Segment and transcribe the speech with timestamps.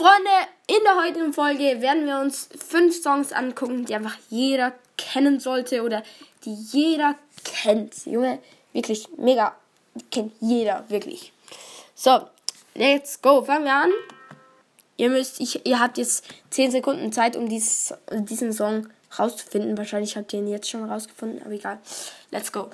[0.00, 0.30] Freunde,
[0.66, 5.82] in der heutigen Folge werden wir uns fünf Songs angucken, die einfach jeder kennen sollte
[5.82, 6.02] oder
[6.46, 8.06] die jeder kennt.
[8.06, 8.38] Junge,
[8.72, 9.54] wirklich mega.
[10.10, 11.34] Kennt jeder, wirklich.
[11.94, 12.22] So,
[12.74, 13.44] let's go.
[13.44, 13.90] Fangen wir an.
[14.96, 18.88] Ihr müsst, ich, ihr habt jetzt 10 Sekunden Zeit, um dieses, diesen Song
[19.18, 19.76] rauszufinden.
[19.76, 21.78] Wahrscheinlich habt ihr ihn jetzt schon rausgefunden, aber egal.
[22.30, 22.70] Let's go.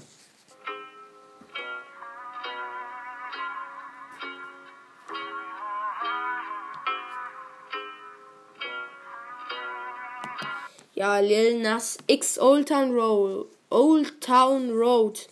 [10.96, 13.48] Ja, Lil Nas X Old Town Road.
[13.68, 15.28] Old Town Road.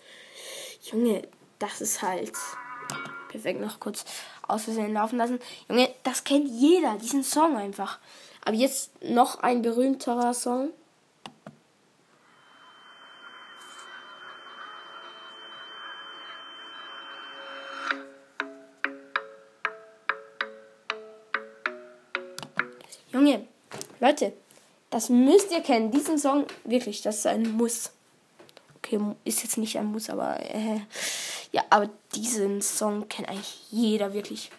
[0.83, 1.27] Junge,
[1.59, 2.33] das ist halt.
[3.31, 4.05] Perfekt, noch kurz
[4.47, 5.41] aus Versehen laufen lassen.
[5.67, 7.99] Junge, das kennt jeder, diesen Song einfach.
[8.45, 10.69] Aber jetzt noch ein berühmterer Song.
[23.11, 23.49] Junge,
[23.99, 24.35] Leute,
[24.91, 25.91] das müsst ihr kennen.
[25.91, 27.91] Diesen Song, wirklich, das ist ein Muss.
[28.77, 30.81] Okay, ist jetzt nicht ein Muss, aber äh,
[31.53, 34.51] ja, aber diesen Song kennt eigentlich jeder wirklich.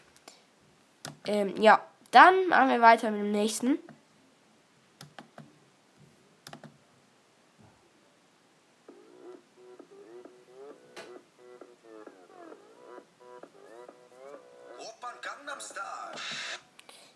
[1.27, 3.79] Ähm, ja, dann machen wir weiter mit dem nächsten.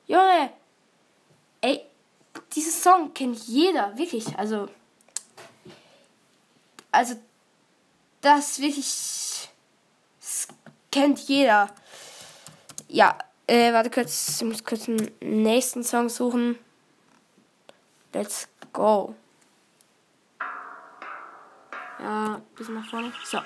[0.09, 0.49] Junge,
[2.79, 4.37] Song kennt jeder, wirklich.
[4.37, 4.67] Also,
[6.91, 7.15] also,
[8.21, 9.49] das wirklich
[10.19, 10.47] das
[10.91, 11.69] kennt jeder.
[12.87, 16.57] Ja, äh, warte kurz, ich muss kurz einen nächsten Song suchen.
[18.13, 19.15] Let's go.
[21.99, 23.11] Ja, bisschen nach vorne.
[23.25, 23.39] So.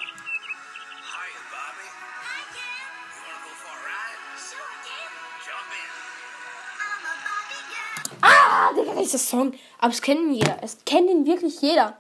[8.74, 9.54] Digga, dieser Song.
[9.80, 10.58] Aber es kennen jeder.
[10.62, 11.98] Es kennt ihn wirklich jeder.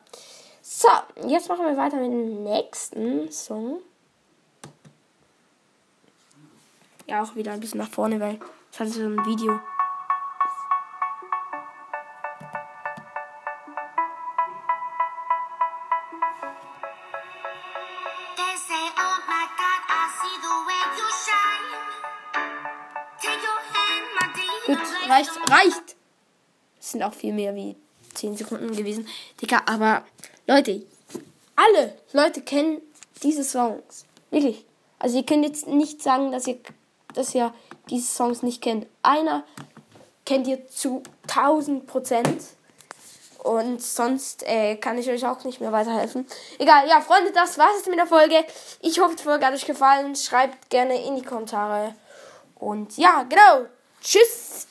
[0.61, 0.87] So,
[1.27, 3.81] jetzt machen wir weiter mit dem nächsten Song.
[7.05, 8.39] Ja, auch wieder ein bisschen nach vorne, weil
[8.71, 9.59] es hat so ein Video.
[24.65, 25.92] Gut, reicht, reicht
[26.93, 27.75] sind auch viel mehr wie
[28.13, 29.07] 10 Sekunden gewesen.
[29.41, 30.03] Digga, aber
[30.47, 30.83] Leute,
[31.55, 32.81] alle Leute kennen
[33.21, 34.05] diese Songs.
[34.31, 34.65] Wirklich.
[34.99, 36.57] Also ihr könnt jetzt nicht sagen, dass ihr,
[37.13, 37.53] dass ihr
[37.89, 38.87] diese Songs nicht kennt.
[39.01, 39.43] Einer
[40.25, 42.43] kennt ihr zu 1000 Prozent.
[43.39, 46.25] Und sonst äh, kann ich euch auch nicht mehr weiterhelfen.
[46.59, 48.45] Egal, ja, Freunde, das war's jetzt mit der Folge.
[48.79, 50.15] Ich hoffe, die Folge hat euch gefallen.
[50.15, 51.93] Schreibt gerne in die Kommentare.
[52.55, 53.67] Und ja, genau.
[54.01, 54.67] Tschüss.